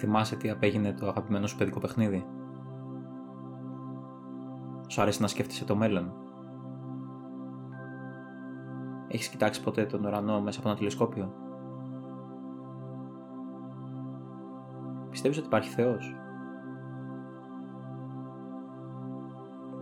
[0.00, 2.26] Θυμάσαι τι απέγινε το αγαπημένο σου παιδικό παιχνίδι;
[4.86, 6.12] Σου άρεσε να σκέφτεσαι το μέλλον;
[9.08, 11.32] Έχεις κοιτάξει ποτέ τον ουρανό μέσα από ένα τηλεσκόπιο;
[15.10, 16.16] Πιστεύεις ότι υπάρχει Θεός;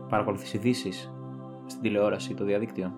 [0.09, 1.13] Παρακολουθείς ειδήσεις
[1.67, 2.93] στην τηλεόραση ή το διαδίκτυο;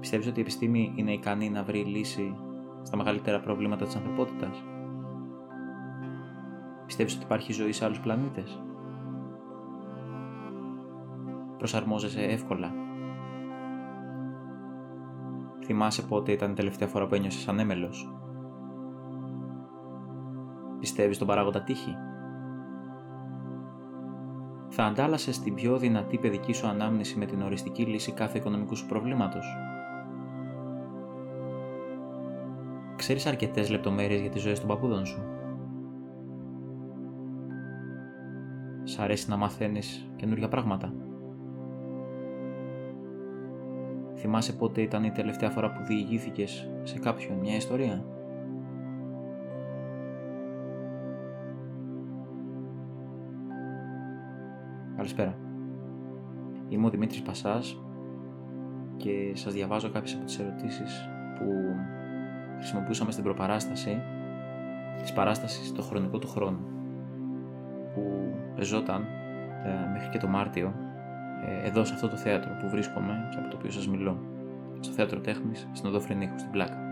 [0.00, 2.36] Πιστεύεις ότι η επιστήμη είναι ικανή να βρει λύση
[2.88, 4.64] στα μεγαλύτερα προβλήματα της ανθρωπότητας.
[6.86, 8.62] Πιστεύεις ότι υπάρχει ζωή σε άλλους πλανήτες;
[11.58, 12.72] Προσαρμόζεσαι εύκολα;
[15.64, 18.12] Θυμάσαι πότε ήταν η τελευταία φορά που ένιωσες ανέμελος;
[20.78, 21.96] Πιστεύεις στον παράγοντα τύχη;
[24.68, 28.86] Θα αντάλλασες την πιο δυνατή παιδική σου ανάμνηση με την οριστική λύση κάθε οικονομικού σου
[28.86, 29.46] προβλήματος;
[33.08, 35.22] Ξέρεις αρκετές λεπτομέρειες για τις ζωές των παππούδων σου;
[38.82, 40.94] Σ' αρέσει να μαθαίνεις καινούργια πράγματα;
[44.14, 48.04] Θυμάσαι πότε ήταν η τελευταία φορά που διηγήθηκες σε κάποιον μια ιστορία;
[54.96, 55.38] Καλησπέρα.
[56.68, 57.82] Είμαι ο Δημήτρης Πασάς
[58.96, 61.44] και σας διαβάζω κάποιες από τις ερωτήσεις που
[62.58, 64.02] χρησιμοποιούσαμε στην προπαράσταση
[65.02, 66.60] της παράστασης το χρονικό του χρόνου
[67.94, 69.02] που πεζόταν
[69.64, 70.74] ε, μέχρι και το Μάρτιο
[71.46, 74.20] ε, εδώ σε αυτό το θέατρο που βρίσκομαι και από το οποίο σας μιλώ
[74.80, 76.88] στο θέατρο τέχνης στην Οδό Φρενίχου στην Πλάκα.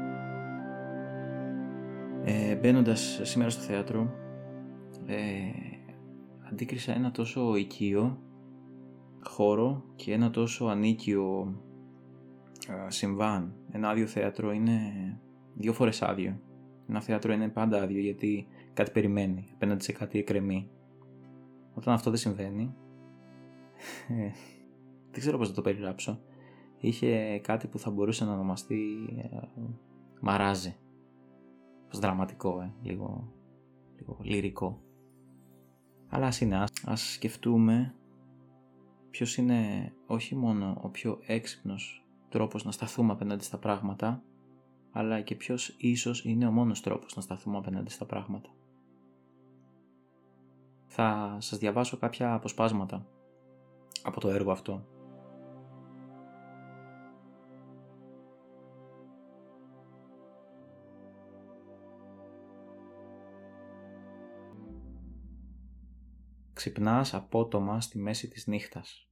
[2.25, 4.15] Ε, Μπαίνοντας σήμερα στο θέατρο
[5.07, 5.17] ε,
[6.51, 8.19] αντίκρισα ένα τόσο οικείο
[9.23, 11.55] χώρο και ένα τόσο ανίκιο
[12.69, 13.55] ε, συμβάν.
[13.73, 14.81] Ένα άδειο θέατρο είναι
[15.57, 16.41] δύο φορές άδειο.
[16.89, 20.71] Ένα θέατρο είναι πάντα άδειο γιατί κάτι περιμένει απέναντι σε κάτι εκκρεμεί.
[21.75, 22.75] Όταν αυτό δεν συμβαίνει,
[24.09, 24.31] ε,
[25.11, 26.21] δεν ξέρω πώς θα το περιγράψω.
[26.79, 29.37] Είχε κάτι που θα μπορούσε να ονομαστεί ε,
[30.21, 30.77] μαράζε.
[31.89, 33.33] Πώς δραματικό, ε, λίγο,
[33.97, 34.81] λίγο λυρικό.
[36.09, 37.95] Αλλά ας είναι, ας σκεφτούμε
[39.11, 44.23] ποιος είναι όχι μόνο ο πιο έξυπνος τρόπος να σταθούμε απέναντι στα πράγματα,
[44.97, 48.51] αλλά και ποιος ίσως είναι ο μόνος τρόπος να σταθούμε απέναντι στα πράγματα.
[50.87, 53.07] Θα σας διαβάσω κάποια αποσπάσματα
[54.03, 54.87] από το έργο αυτό.
[66.53, 69.11] Ξυπνάς απότομα στη μέση της νύχτας.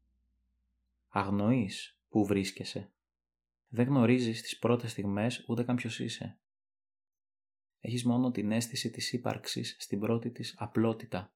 [1.09, 2.94] Αγνοείς που βρίσκεσαι.
[3.75, 6.39] Δεν γνωρίζεις τις πρώτες στιγμές ούτε καν ποιος είσαι.
[7.81, 11.35] Έχεις μόνο την αίσθηση της ύπαρξης στην πρώτη της απλότητα,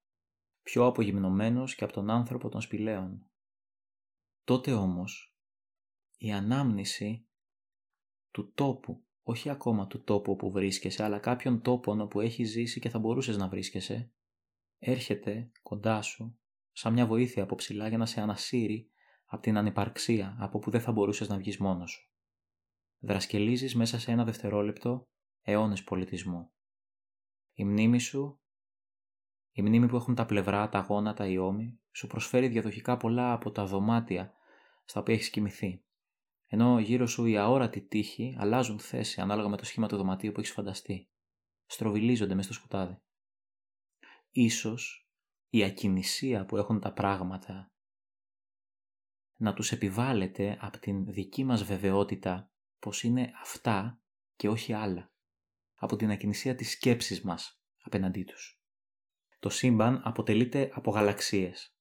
[0.62, 3.30] πιο απογυμνωμένος και από τον άνθρωπο των σπηλαίων.
[4.44, 5.36] Τότε όμως,
[6.16, 7.28] η ανάμνηση
[8.30, 12.88] του τόπου, όχι ακόμα του τόπου όπου βρίσκεσαι, αλλά κάποιον τόπο όπου έχεις ζήσει και
[12.88, 14.12] θα μπορούσες να βρίσκεσαι,
[14.78, 16.38] έρχεται κοντά σου
[16.72, 18.90] σαν μια βοήθεια από ψηλά για να σε ανασύρει
[19.24, 22.08] από την ανυπαρξία από που δεν θα μπορούσες να βγεις μόνος σου
[22.98, 25.08] δρασκελίζεις μέσα σε ένα δευτερόλεπτο
[25.42, 26.52] αιώνες πολιτισμού.
[27.52, 28.40] Η μνήμη σου,
[29.52, 33.50] η μνήμη που έχουν τα πλευρά, τα γόνατα, οι ώμοι, σου προσφέρει διαδοχικά πολλά από
[33.50, 34.32] τα δωμάτια
[34.84, 35.82] στα οποία έχεις κοιμηθεί.
[36.46, 40.40] Ενώ γύρω σου οι αόρατοι τείχοι αλλάζουν θέση ανάλογα με το σχήμα του δωματίου που
[40.40, 41.08] έχεις φανταστεί.
[41.66, 43.02] Στροβιλίζονται μες στο σκουτάδι.
[44.30, 45.08] Ίσως
[45.48, 47.72] η ακινησία που έχουν τα πράγματα
[49.36, 54.00] να τους επιβάλλεται από την δική μας βεβαιότητα πως είναι αυτά
[54.36, 55.12] και όχι άλλα,
[55.74, 58.62] από την ακινησία της σκέψης μας απέναντί τους.
[59.38, 61.76] Το σύμπαν αποτελείται από γαλαξίες.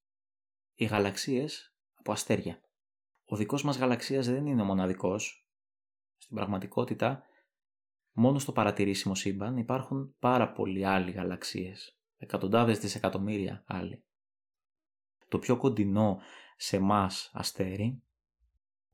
[0.74, 2.62] Οι γαλαξίες από αστέρια.
[3.26, 5.48] Ο δικός μας γαλαξίας δεν είναι ο μοναδικός.
[6.18, 7.24] Στην πραγματικότητα,
[8.12, 11.98] μόνο στο παρατηρήσιμο σύμπαν υπάρχουν πάρα πολλοί άλλοι γαλαξίες.
[12.18, 14.04] Εκατοντάδες δισεκατομμύρια άλλοι.
[15.28, 16.20] Το πιο κοντινό
[16.58, 18.02] σε μας αστέρι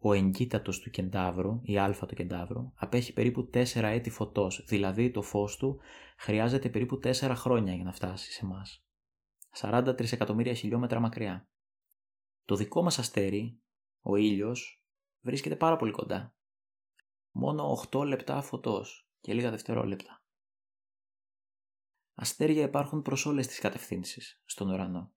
[0.06, 5.22] ο εγκύτατος του κεντάβρου, η α του κεντάβρου, απέχει περίπου 4 έτη φωτός, δηλαδή το
[5.22, 5.80] φως του
[6.18, 8.86] χρειάζεται περίπου 4 χρόνια για να φτάσει σε εμάς.
[9.56, 11.48] 43 εκατομμύρια χιλιόμετρα μακριά.
[12.46, 13.62] Το δικό μας αστέρι,
[14.02, 14.84] ο ήλιος,
[15.22, 16.36] βρίσκεται πάρα πολύ κοντά.
[17.32, 20.24] Μόνο 8 λεπτά φωτός και λίγα δευτερόλεπτα.
[22.14, 25.14] Αστέρια υπάρχουν προς όλες τις κατευθύνσεις στον ουρανό.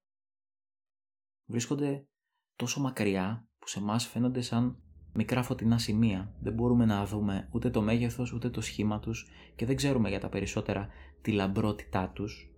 [1.45, 2.09] Βρίσκονται
[2.57, 4.77] τόσο μακριά που σε εμάς φαίνονται σαν
[5.13, 6.35] μικρά φωτεινά σημεία.
[6.41, 9.27] Δεν μπορούμε να δούμε ούτε το μέγεθος ούτε το σχήμα τους
[9.57, 10.89] και δεν ξέρουμε για τα περισσότερα
[11.23, 12.51] τη λαμπρότητά τους.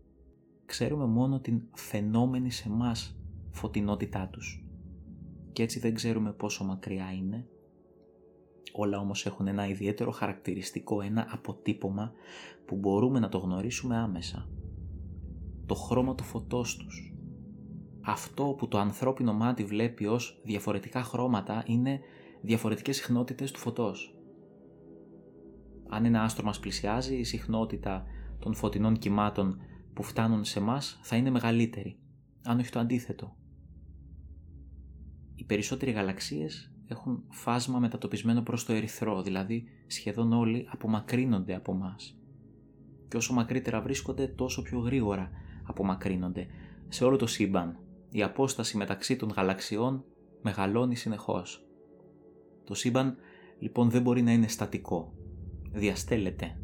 [0.67, 3.21] Ξέρουμε μόνο την φαινόμενη σε μας
[3.51, 4.65] φωτεινότητά τους.
[5.53, 7.47] Και έτσι δεν ξέρουμε πόσο μακριά είναι.
[8.73, 12.13] Όλα όμως έχουν ένα ιδιαίτερο χαρακτηριστικό, ένα αποτύπωμα
[12.67, 14.49] που μπορούμε να το γνωρίσουμε άμεσα.
[15.67, 17.18] Το χρώμα του φωτός τους.
[18.09, 22.01] Αυτό που το ανθρώπινο μάτι βλέπει ως διαφορετικά χρώματα είναι
[22.43, 24.15] διαφορετικές συχνότητες του φωτός.
[25.89, 28.05] Αν ένα άστρο μας πλησιάζει, η συχνότητα
[28.39, 29.61] των φωτεινών κυμάτων
[29.95, 31.99] που φτάνουν σε μας θα είναι μεγαλύτερη,
[32.45, 33.37] αν όχι το αντίθετο.
[35.35, 42.19] Οι περισσότεροι γαλαξίες έχουν φάσμα μετατοπισμένο προς το ερυθρό, δηλαδή σχεδόν όλοι απομακρύνονται από μας.
[43.09, 45.31] Και όσο μακρύτερα βρίσκονται, τόσο πιο γρήγορα
[45.63, 46.47] απομακρύνονται.
[46.89, 47.79] Σε όλο το σύμπαν,
[48.11, 50.05] η απόσταση μεταξύ των γαλαξιών
[50.43, 51.67] μεγαλώνει συνεχώς.
[52.65, 53.17] Το σύμπαν
[53.59, 55.15] λοιπόν δεν μπορεί να είναι στατικό.
[55.73, 56.61] Διαστέλλεται.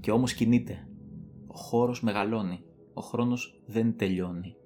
[0.00, 0.88] Και όμως κινείται.
[1.46, 2.64] Ο χώρος μεγαλώνει.
[2.94, 4.56] Ο χρόνος δεν τελειώνει.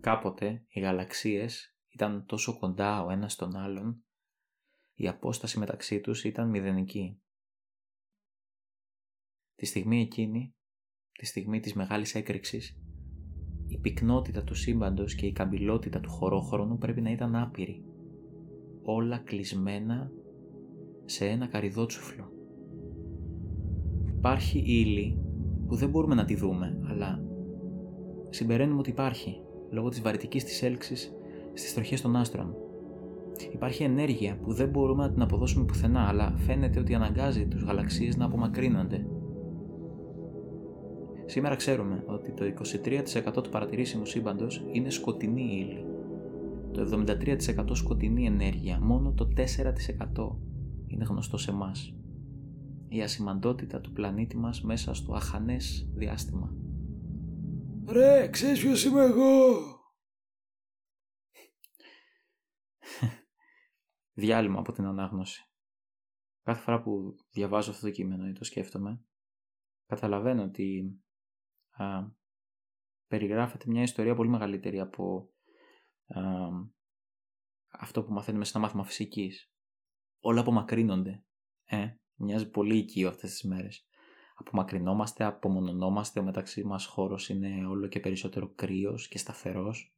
[0.00, 4.04] Κάποτε οι γαλαξίες ήταν τόσο κοντά ο ένας στον άλλον,
[4.94, 7.20] η απόσταση μεταξύ τους ήταν μηδενική.
[9.54, 10.53] Τη στιγμή εκείνη,
[11.18, 12.78] τη στιγμή της μεγάλης έκρηξης,
[13.66, 17.84] η πυκνότητα του σύμπαντος και η καμπυλότητα του χωρόχρονου πρέπει να ήταν άπειρη.
[18.82, 20.10] Όλα κλεισμένα
[21.04, 22.32] σε ένα καριδότσουφλο.
[24.16, 25.18] Υπάρχει ύλη
[25.66, 27.24] που δεν μπορούμε να τη δούμε, αλλά
[28.30, 29.40] συμπεραίνουμε ότι υπάρχει,
[29.70, 31.12] λόγω της βαρυτικής της έλξης
[31.52, 32.54] στις τροχές των άστρων.
[33.52, 38.16] Υπάρχει ενέργεια που δεν μπορούμε να την αποδώσουμε πουθενά, αλλά φαίνεται ότι αναγκάζει τους γαλαξίες
[38.16, 39.06] να απομακρύνονται
[41.26, 45.84] Σήμερα ξέρουμε ότι το 23% του παρατηρήσιμου σύμπαντος είναι σκοτεινή ύλη.
[46.72, 50.36] Το 73% σκοτεινή ενέργεια, μόνο το 4%
[50.86, 51.94] είναι γνωστό σε εμάς.
[52.88, 56.54] Η ασημαντότητα του πλανήτη μας μέσα στο αχανές διάστημα.
[57.88, 59.54] Ρε, ξέρεις ποιος είμαι εγώ!
[64.20, 65.48] Διάλειμμα από την ανάγνωση.
[66.42, 69.04] Κάθε φορά που διαβάζω αυτό το κείμενο ή το σκέφτομαι,
[69.86, 70.98] καταλαβαίνω ότι
[71.76, 71.84] α,
[73.08, 75.30] περιγράφεται μια ιστορία πολύ μεγαλύτερη από
[76.06, 76.20] α,
[77.70, 79.52] αυτό που μαθαίνουμε σε ένα μάθημα φυσικής.
[80.20, 81.24] Όλα απομακρύνονται.
[81.64, 83.86] Ε, μοιάζει πολύ οικείο αυτές τις μέρες.
[84.34, 89.96] Απομακρυνόμαστε, απομονωνόμαστε, ο μεταξύ μας χώρος είναι όλο και περισσότερο κρύος και σταθερός.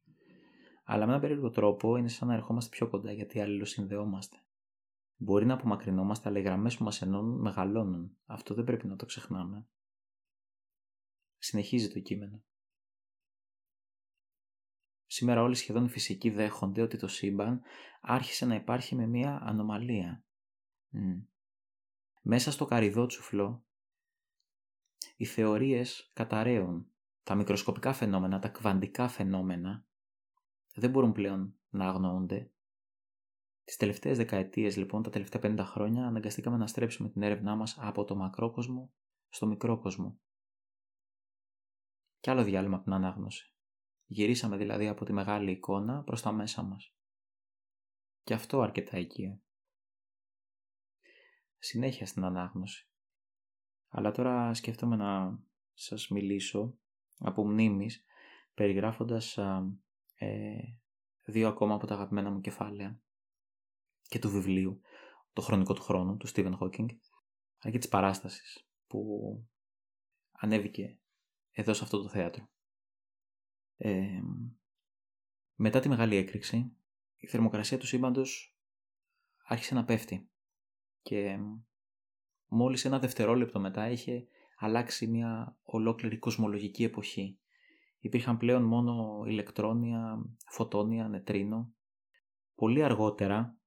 [0.83, 4.37] Αλλά με έναν περίεργο τρόπο είναι σαν να ερχόμαστε πιο κοντά γιατί αλληλοσυνδεόμαστε.
[5.15, 8.17] Μπορεί να απομακρυνόμαστε, αλλά οι γραμμές που μας ενώνουν μεγαλώνουν.
[8.25, 9.67] Αυτό δεν πρέπει να το ξεχνάμε.
[11.37, 12.43] Συνεχίζει το κείμενο.
[15.05, 17.61] Σήμερα όλοι σχεδόν οι φυσικοί δέχονται ότι το σύμπαν
[18.01, 20.23] άρχισε να υπάρχει με μία ανομαλία.
[22.21, 23.65] Μέσα στο καριδότσουφλο
[25.15, 26.91] οι θεωρίες καταραίουν.
[27.23, 29.85] Τα μικροσκοπικά φαινόμενα, τα κβαντικά φαινόμενα
[30.73, 32.51] δεν μπορούν πλέον να αγνοούνται.
[33.63, 38.03] Τις τελευταίες δεκαετίες λοιπόν, τα τελευταία 50 χρόνια αναγκαστήκαμε να στρέψουμε την έρευνά μας από
[38.03, 38.93] το μακρόκοσμο
[39.29, 40.19] στο μικρόκοσμο.
[42.27, 43.53] Κι άλλο διάλειμμα από την ανάγνωση.
[44.05, 46.95] Γυρίσαμε δηλαδή από τη μεγάλη εικόνα προς τα μέσα μας.
[48.23, 49.41] Και αυτό αρκετά οικείο.
[51.57, 52.89] Συνέχεια στην ανάγνωση.
[53.87, 55.39] Αλλά τώρα σκέφτομαι να
[55.73, 56.77] σας μιλήσω
[57.17, 58.05] από μνήμης
[58.53, 59.37] περιγράφοντας
[60.15, 60.77] ε,
[61.23, 63.01] δύο ακόμα από τα αγαπημένα μου κεφάλαια
[64.01, 64.81] και του βιβλίου
[65.33, 66.87] «Το χρονικό του χρόνου» του Stephen Hawking
[67.59, 69.01] αλλά και της παράστασης που
[70.31, 70.99] ανέβηκε
[71.59, 72.49] εδώ σε αυτό το θέατρο.
[73.77, 74.21] Ε,
[75.55, 76.71] μετά τη μεγάλη έκρηξη,
[77.17, 78.57] η θερμοκρασία του σύμπαντος
[79.47, 80.29] άρχισε να πέφτει
[81.01, 81.39] και
[82.47, 87.39] μόλις ένα δευτερόλεπτο μετά είχε αλλάξει μια ολόκληρη κοσμολογική εποχή.
[87.99, 91.73] Υπήρχαν πλέον μόνο ηλεκτρόνια, φωτόνια, νετρίνο.
[92.55, 93.57] Πολύ αργότερα,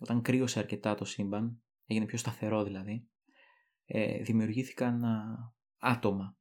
[0.00, 3.08] όταν κρύωσε αρκετά το σύμπαν, έγινε πιο σταθερό δηλαδή,
[3.84, 5.04] ε, δημιουργήθηκαν
[5.78, 6.37] άτομα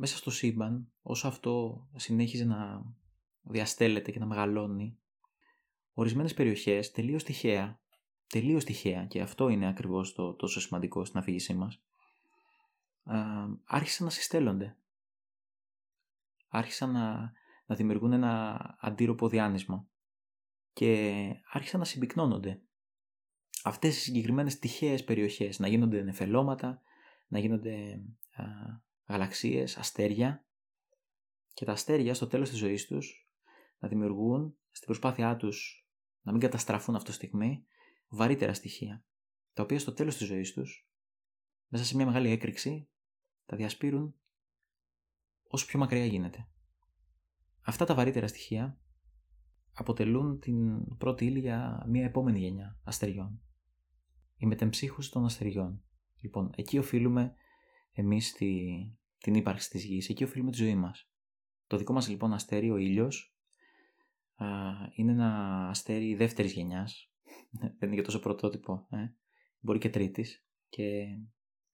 [0.00, 2.84] μέσα στο σύμπαν, όσο αυτό συνέχιζε να
[3.42, 4.98] διαστέλλεται και να μεγαλώνει,
[5.92, 7.80] ορισμένες περιοχές τελείως τυχαία,
[8.26, 11.82] τελείως τυχαία και αυτό είναι ακριβώς το τόσο σημαντικό στην αφήγησή μας,
[13.64, 14.76] άρχισαν να συστέλλονται.
[16.48, 17.32] Άρχισαν να,
[17.66, 19.86] να δημιουργούν ένα αντίρροπο διάνυσμα
[20.72, 22.60] και άρχισαν να συμπυκνώνονται.
[23.64, 26.82] Αυτές οι συγκεκριμένες τυχαίες περιοχές να γίνονται νεφελώματα,
[27.28, 28.02] να γίνονται
[29.10, 30.44] γαλαξίες, αστέρια
[31.54, 33.28] και τα αστέρια στο τέλος της ζωής τους
[33.78, 35.86] να δημιουργούν στην προσπάθειά τους
[36.22, 37.64] να μην καταστραφούν αυτή τη στιγμή
[38.08, 39.04] βαρύτερα στοιχεία,
[39.52, 40.88] τα οποία στο τέλος της ζωής τους,
[41.68, 42.88] μέσα σε μια μεγάλη έκρηξη,
[43.46, 44.14] τα διασπείρουν
[45.42, 46.48] όσο πιο μακριά γίνεται.
[47.60, 48.80] Αυτά τα βαρύτερα στοιχεία
[49.72, 53.40] αποτελούν την πρώτη ύλη για μια επόμενη γενιά αστεριών.
[54.36, 55.82] Η μετεμψύχωση των αστεριών.
[56.20, 57.34] Λοιπόν, εκεί οφείλουμε
[57.92, 58.46] εμείς τη,
[59.20, 61.10] την ύπαρξη της γης, εκεί οφείλουμε τη ζωή μας.
[61.66, 63.34] Το δικό μας λοιπόν αστέρι, ο ήλιος,
[64.34, 64.46] α,
[64.94, 67.12] είναι ένα αστέρι δεύτερης γενιάς,
[67.78, 69.14] δεν είναι και τόσο πρωτότυπο, ε;
[69.60, 71.04] μπορεί και τρίτης, και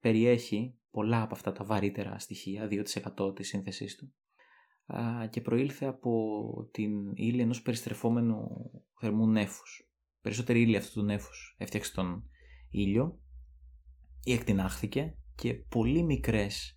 [0.01, 4.15] περιέχει πολλά από αυτά τα βαρύτερα στοιχεία, 2% της σύνθεσής του,
[5.31, 8.49] και προήλθε από την ύλη ενός περιστρεφόμενου
[9.01, 9.91] θερμού νέφους.
[10.21, 12.31] Περισσότερη ύλη αυτού του νέφους έφτιαξε τον
[12.71, 13.21] ήλιο
[14.25, 16.76] ή εκτινάχθηκε και πολύ μικρές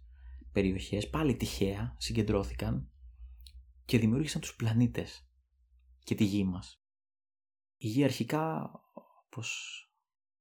[0.52, 2.90] περιοχές, πάλι τυχαία, συγκεντρώθηκαν
[3.86, 5.30] και δημιούργησαν τους πλανήτες
[6.04, 6.84] και τη γη μας.
[7.78, 8.72] Η γη αρχικά,
[9.26, 9.74] όπως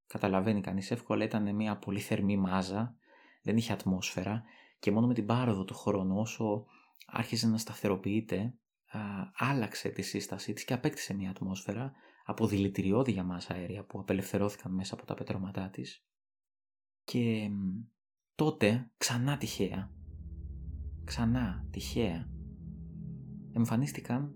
[0.06, 2.96] καταλαβαίνει κανείς εύκολα, ήταν μια πολύ θερμή μάζα,
[3.42, 4.42] δεν είχε ατμόσφαιρα
[4.78, 6.66] και μόνο με την πάροδο του χρόνου όσο
[7.06, 8.54] άρχισε να σταθεροποιείται,
[8.86, 9.00] α,
[9.34, 11.92] άλλαξε τη σύστασή της και απέκτησε μια ατμόσφαιρα
[12.24, 16.04] από δηλητηριώδη για μας αέρια που απελευθερώθηκαν μέσα από τα πετρώματά της
[17.04, 17.50] και
[18.34, 19.92] τότε ξανά τυχαία,
[21.08, 22.28] ξανά τυχαία,
[23.52, 24.34] εμφανίστηκαν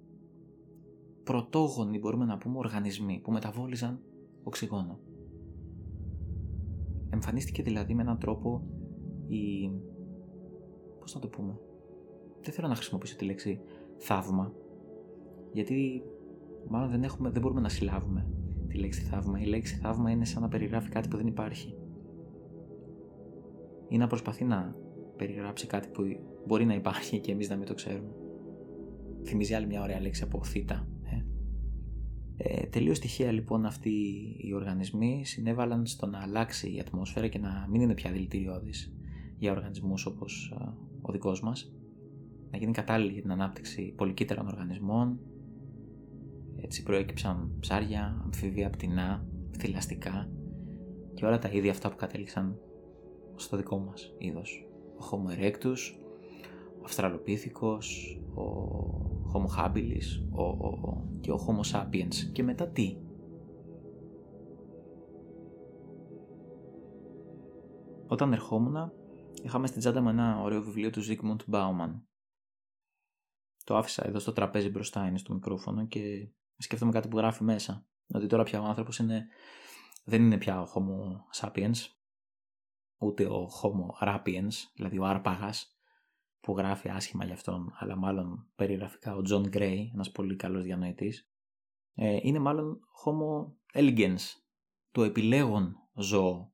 [1.25, 4.01] πρωτόγονοι μπορούμε να πούμε οργανισμοί που μεταβόλιζαν
[4.43, 4.99] οξυγόνο.
[7.11, 8.63] Εμφανίστηκε δηλαδή με έναν τρόπο
[9.27, 9.71] η...
[11.01, 11.59] πώς να το πούμε,
[12.43, 13.61] δεν θέλω να χρησιμοποιήσω τη λέξη
[13.97, 14.53] θαύμα,
[15.53, 16.03] γιατί
[16.69, 18.27] μάλλον δεν, έχουμε, δεν μπορούμε να συλλάβουμε
[18.69, 19.41] τη λέξη θαύμα.
[19.41, 21.77] Η λέξη θαύμα είναι σαν να περιγράφει κάτι που δεν υπάρχει.
[23.89, 24.82] Ή να προσπαθεί να
[25.23, 26.03] περιγράψει κάτι που
[26.47, 28.15] μπορεί να υπάρχει και εμείς να μην το ξέρουμε.
[29.25, 30.89] Θυμίζει άλλη μια ωραία λέξη από θήτα.
[31.03, 31.25] Ε.
[32.37, 33.91] Ε, τελείως τυχαία λοιπόν αυτοί
[34.39, 38.95] οι οργανισμοί συνέβαλαν στο να αλλάξει η ατμόσφαιρα και να μην είναι πια δηλητηριώδης
[39.39, 40.55] για οργανισμούς όπως
[41.03, 41.73] ο δικός μας
[42.51, 45.19] να γίνει κατάλληλη για την ανάπτυξη πολυκύτταρων οργανισμών.
[46.57, 49.27] Έτσι προέκυψαν ψάρια, αμφιβία πτηνά,
[49.59, 50.31] θηλαστικά
[51.15, 52.59] και όλα τα είδη αυτά που κατέληξαν
[53.37, 54.67] στο δικό μας είδος.
[55.03, 55.79] Ο Homo erectus,
[56.81, 58.45] ο Αυστραλοπίθηκος, ο
[59.35, 62.15] Homo habilis ο, ο, και ο Homo sapiens.
[62.33, 62.97] Και μετά τι;
[68.13, 68.93] Όταν ερχόμουν,
[69.43, 72.01] είχαμε στην τσάντα μου ένα ωραίο βιβλίο του Zygmunt Bauman,
[73.65, 77.87] το άφησα εδώ στο τραπέζι μπροστά είναι στο μικρόφωνο και σκέφτομαι κάτι που γράφει μέσα.
[78.15, 79.27] Ότι τώρα πια ο άνθρωπος είναι,
[80.05, 81.77] δεν είναι πια ο Homo sapiens,
[83.03, 85.77] ούτε ο Homo rapiens, δηλαδή ο άρπαγας,
[86.41, 91.31] που γράφει άσχημα για αυτόν, αλλά μάλλον περιγραφικά ο John Gray, ένας πολύ καλός διανοητής,
[91.95, 94.21] ε, είναι μάλλον Homo elegans,
[94.91, 96.53] το επιλέγον ζώο.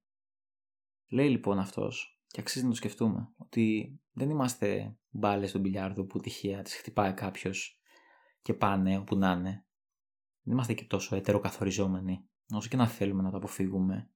[1.08, 6.20] Λέει λοιπόν αυτός, και αξίζει να το σκεφτούμε, ότι δεν είμαστε μπάλες στον μπιλιάρδο που
[6.20, 7.80] τυχαία τις χτυπάει κάποιος
[8.42, 9.66] και πάνε όπου να είναι.
[10.42, 12.28] Δεν είμαστε και τόσο ετεροκαθοριζόμενοι.
[12.50, 14.10] Όσο και να θέλουμε να το αποφύγουμε,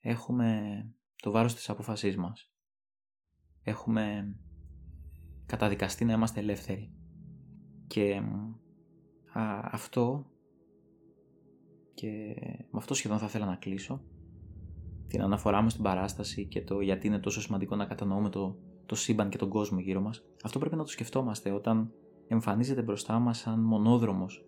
[0.00, 0.80] έχουμε
[1.26, 2.50] το βάρος της αποφασής μας.
[3.62, 4.34] Έχουμε
[5.46, 6.92] καταδικαστεί να είμαστε ελεύθεροι.
[7.86, 8.22] Και
[9.70, 10.26] αυτό
[11.94, 12.34] και
[12.70, 14.02] με αυτό σχεδόν θα ήθελα να κλείσω
[15.06, 18.94] την αναφορά μου στην παράσταση και το γιατί είναι τόσο σημαντικό να κατανοούμε το το
[18.94, 21.92] σύμπαν και τον κόσμο γύρω μας, αυτό πρέπει να το σκεφτόμαστε όταν
[22.28, 24.44] εμφανίζεται μπροστά μας σαν μονόδρομος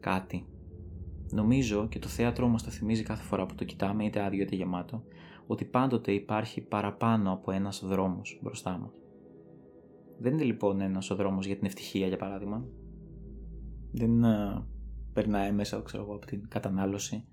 [0.00, 0.48] κάτι.
[1.30, 4.54] Νομίζω και το θέατρο μας το θυμίζει κάθε φορά που το κοιτάμε είτε άδειο είτε
[4.56, 5.04] γεμάτο
[5.46, 8.92] ότι πάντοτε υπάρχει παραπάνω από ένας δρόμος μπροστά μας.
[10.18, 12.64] Δεν είναι λοιπόν ένας ο δρόμος για την ευτυχία για παράδειγμα.
[13.92, 14.64] Δεν uh,
[15.12, 17.24] περνάει μέσα ξέρω εγώ, από την κατανάλωση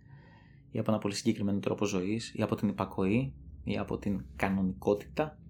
[0.71, 5.41] ή από ένα πολύ συγκεκριμένο τρόπο ζωής ή από την υπακοή ή από την κανονικότητα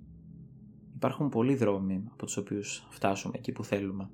[1.01, 4.09] Υπάρχουν πολλοί δρόμοι από τους οποίους φτάσουμε εκεί που θέλουμε.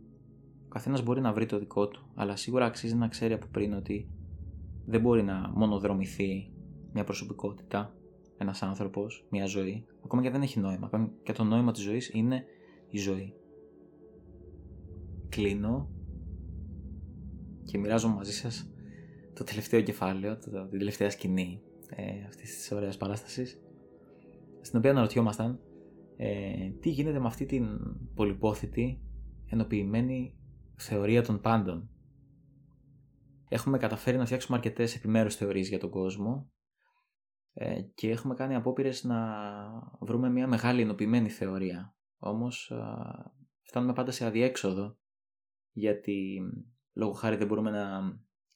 [0.65, 3.73] Ο καθένας μπορεί να βρει το δικό του, αλλά σίγουρα αξίζει να ξέρει από πριν
[3.73, 4.09] ότι
[4.85, 6.51] δεν μπορεί να μονοδρομηθεί
[6.93, 7.95] μια προσωπικότητα,
[8.37, 10.89] ένας άνθρωπος, μια ζωή, ακόμα και δεν έχει νόημα.
[11.23, 12.45] Και το νόημα της ζωής είναι
[12.89, 13.33] η ζωή.
[15.29, 15.89] Κλείνω
[17.63, 18.71] και μοιράζω μαζί σας
[19.33, 23.61] το τελευταίο κεφάλαιο, το, την τελευταία σκηνή ε, αυτής της ωραίας παράστασης,
[24.61, 25.59] στην οποία αναρωτιόμασταν
[26.17, 27.67] ε, τι γίνεται με αυτή την
[28.15, 29.01] πολυπόθητη,
[29.45, 30.35] ενοποιημένη
[30.75, 31.89] θεωρία των πάντων.
[33.49, 36.51] Έχουμε καταφέρει να φτιάξουμε αρκετές επιμέρους θεωρίες για τον κόσμο
[37.59, 39.17] ε, και έχουμε κάνει απόπειρες να
[39.99, 41.95] βρούμε μια μεγάλη ενοποιημένη θεωρία.
[42.17, 42.71] Όμως
[43.61, 44.97] φτάνουμε πάντα σε αδιέξοδο
[45.71, 46.39] γιατί
[46.93, 47.99] λόγω χάρη δεν μπορούμε να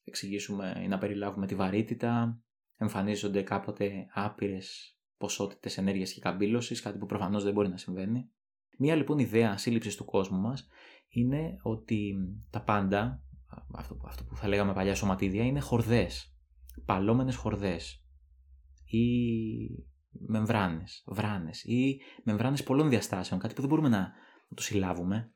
[0.03, 2.41] εξηγήσουμε ή να περιλάβουμε τη βαρύτητα,
[2.77, 8.29] εμφανίζονται κάποτε άπειρες ποσότητες ενέργειας και καμπύλωσης, κάτι που προφανώς δεν μπορεί να συμβαίνει.
[8.77, 10.67] Μία λοιπόν ιδέα σύλληψης του κόσμου μας
[11.09, 12.13] είναι ότι
[12.49, 13.23] τα πάντα,
[13.75, 16.35] αυτό, αυτό που θα λέγαμε παλιά σωματίδια, είναι χορδές,
[16.85, 18.01] παλόμενες χορδές
[18.91, 24.11] ή μεμβράνες, βράνες ή μεμβράνες πολλών διαστάσεων, κάτι που δεν μπορούμε να
[24.55, 25.33] το συλλάβουμε.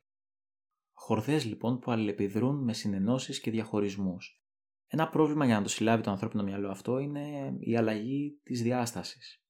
[0.92, 4.40] Χορδές λοιπόν που αλληλεπιδρούν με συνενώσεις και διαχωρισμούς.
[4.86, 9.42] Ένα πρόβλημα για να το συλλάβει το ανθρώπινο μυαλό αυτό είναι η αλλαγή της διάστασης.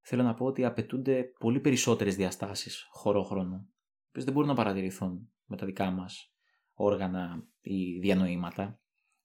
[0.00, 3.68] Θέλω να πω ότι απαιτούνται πολύ περισσότερες διαστάσεις χωρόχρονο,
[4.10, 6.34] που δεν μπορούν να παρατηρηθούν με τα δικά μας
[6.74, 8.80] όργανα ή διανοήματα.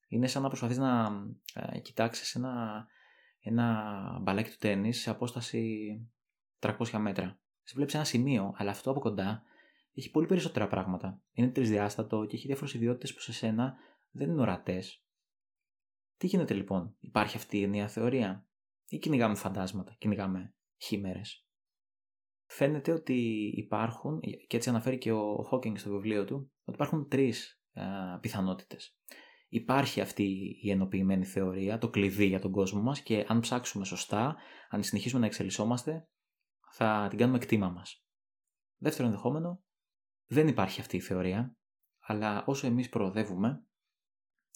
[0.08, 1.10] Είναι σαν να προσπαθείς να
[1.54, 2.86] ε, κοιτάξεις ένα,
[3.40, 5.88] ένα μπαλάκι του τέννις σε απόσταση
[6.60, 7.40] 300 μέτρα.
[7.64, 9.44] Σε βλέπεις ένα σημείο, αλλά αυτό από κοντά
[9.94, 11.22] έχει πολύ περισσότερα πράγματα.
[11.32, 13.76] Είναι τρισδιάστατο και έχει διάφορες ιδιότητες που σε σένα
[14.12, 15.04] δεν είναι ορατές.
[16.18, 18.48] Τι γίνεται λοιπόν, υπάρχει αυτή η νέα θεωρία,
[18.90, 21.48] ή κυνηγάμε φαντάσματα, κυνηγάμε χήμερες;
[22.46, 27.62] Φαίνεται ότι υπάρχουν, και έτσι αναφέρει και ο Χόκινγκ στο βιβλίο του, ότι υπάρχουν τρεις
[28.22, 28.98] πιθανότητες.
[29.48, 34.36] Υπάρχει αυτή η ενοποιημένη θεωρία, το κλειδί για τον κόσμο μας και αν ψάξουμε σωστά,
[34.70, 36.08] αν συνεχίσουμε να εξελισσόμαστε,
[36.72, 38.04] θα την κάνουμε κτήμα μας.
[38.78, 39.64] Δεύτερο ενδεχόμενο,
[40.28, 41.58] δεν υπάρχει αυτή η θεωρία,
[42.00, 43.66] αλλά όσο εμείς προοδεύουμε,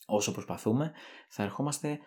[0.05, 0.93] όσο προσπαθούμε,
[1.29, 1.99] θα ερχόμαστε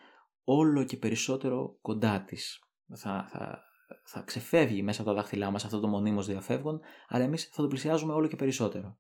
[0.45, 2.59] όλο και περισσότερο κοντά της.
[2.97, 3.65] Θα, θα,
[4.05, 7.69] θα ξεφεύγει μέσα από τα δάχτυλά μας αυτό το μονίμως διαφεύγον, αλλά εμείς θα το
[7.69, 8.99] πλησιάζουμε όλο και περισσότερο.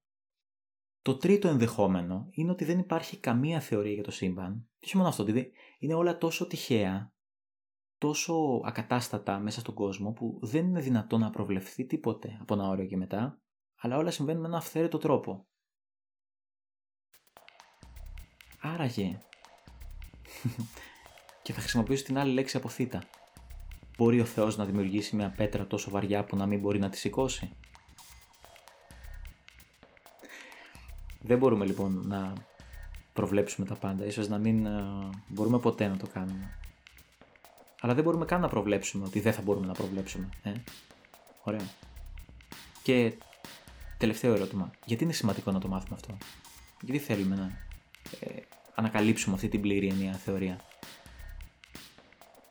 [1.04, 4.68] Το τρίτο ενδεχόμενο είναι ότι δεν υπάρχει καμία θεωρία για το σύμπαν.
[4.78, 7.12] Και όχι μόνο αυτό, ότι είναι όλα τόσο τυχαία,
[7.98, 12.86] τόσο ακατάστατα μέσα στον κόσμο που δεν είναι δυνατό να προβλεφθεί τίποτε από ένα όριο
[12.86, 13.38] και μετά
[13.84, 15.46] αλλά όλα συμβαίνουν με ένα αυθαίρετο τρόπο.
[18.60, 19.20] Άραγε.
[21.42, 23.02] και θα χρησιμοποιήσω την άλλη λέξη από θήτα.
[23.96, 26.96] Μπορεί ο Θεός να δημιουργήσει μια πέτρα τόσο βαριά που να μην μπορεί να τη
[26.96, 27.56] σηκώσει;
[31.26, 32.32] Δεν μπορούμε λοιπόν να
[33.12, 34.04] προβλέψουμε τα πάντα.
[34.04, 34.84] Ίσως να μην ε,
[35.28, 36.50] μπορούμε ποτέ να το κάνουμε.
[37.80, 40.28] Αλλά δεν μπορούμε καν να προβλέψουμε ότι δεν θα μπορούμε να προβλέψουμε.
[40.42, 40.52] Ε;
[41.44, 41.68] Ωραία.
[42.82, 43.12] Και
[44.04, 44.70] Τελευταίο ερώτημα.
[44.84, 46.16] Γιατί είναι σημαντικό να το μάθουμε αυτό;
[46.80, 47.52] Γιατί θέλουμε να
[48.20, 48.42] ε,
[48.74, 50.60] ανακαλύψουμε αυτή την πλήρη ενιαία θεωρία;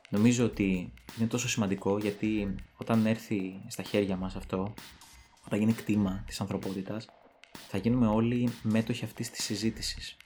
[0.10, 4.74] Νομίζω ότι είναι τόσο σημαντικό γιατί όταν έρθει στα χέρια μας αυτό,
[5.46, 7.10] όταν γίνει κτήμα της ανθρωπότητας,
[7.58, 10.18] θα γίνουμε όλοι μέτοχοι αυτής της συζήτησης.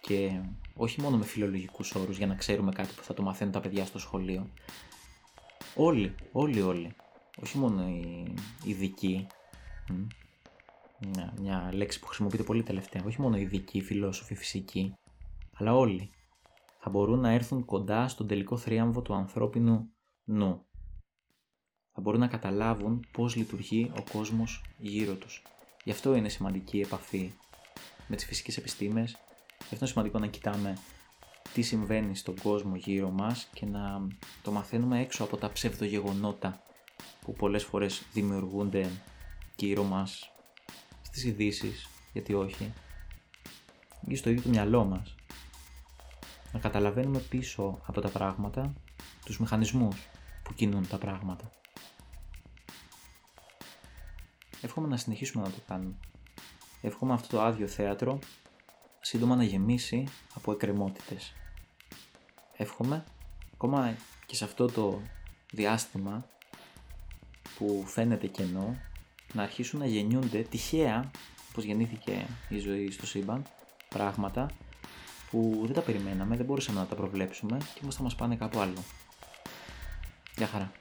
[0.00, 0.40] Και
[0.74, 3.84] όχι μόνο με φιλολογικούς όρους για να ξέρουμε κάτι που θα το μαθαίνουν τα παιδιά
[3.84, 4.50] στο σχολείο.
[5.74, 6.96] Όλοι, όλοι, όλοι.
[7.42, 9.26] Όχι μόνο οι ειδικοί,
[11.00, 14.94] μια, μια λέξη που χρησιμοποιείται πολύ τελευταία, όχι μόνο ειδικοί, φιλόσοφοι, φυσικοί,
[15.52, 16.10] αλλά όλοι
[16.78, 19.90] θα μπορούν να έρθουν κοντά στον τελικό θρίαμβο του ανθρώπινου
[20.24, 20.66] νου.
[21.92, 25.42] Θα μπορούν να καταλάβουν πώς λειτουργεί ο κόσμος γύρω τους.
[25.86, 27.32] Γι' αυτό είναι σημαντική η επαφή
[28.06, 29.10] με τις φυσικές επιστήμες,
[29.48, 30.78] γι' αυτό είναι σημαντικό να κοιτάμε
[31.52, 34.06] τι συμβαίνει στον κόσμο γύρω μας και να
[34.42, 36.62] το μαθαίνουμε έξω από τα ψευδογεγονότα
[37.20, 38.90] που πολλές φορές δημιουργούνται
[39.56, 40.30] γύρω μας
[41.02, 42.72] στις ειδήσεις, γιατί όχι,
[44.08, 45.14] ή στο ίδιο το μυαλό μας.
[46.52, 48.72] Να καταλαβαίνουμε πίσω από τα πράγματα
[49.24, 49.96] τους μηχανισμούς
[50.42, 51.50] που κινούν τα πράγματα.
[54.62, 55.94] Εύχομαι να συνεχίσουμε να το κάνουμε.
[56.80, 58.18] Εύχομαι αυτό το άδειο θέατρο
[59.00, 61.34] σύντομα να γεμίσει από εκκρεμότητες.
[62.56, 63.04] Εύχομαι
[63.54, 65.00] ακόμα και σε αυτό το
[65.52, 66.26] διάστημα
[67.58, 68.76] που φαίνεται κενό
[69.32, 71.10] να αρχίσουν να γεννιούνται τυχαία,
[71.50, 73.46] όπως γεννήθηκε η ζωή στο σύμπαν,
[73.88, 74.50] πράγματα
[75.30, 78.58] που δεν τα περιμέναμε, δεν μπορούσαμε να τα προβλέψουμε και όμως θα μας πάνε κάπου
[78.58, 78.84] άλλο.
[80.36, 80.72] Γεια χαρά.